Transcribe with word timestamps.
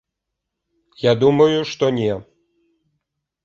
Я 1.03 1.13
думаю, 1.25 1.59
што 1.75 1.93
не. 2.01 2.11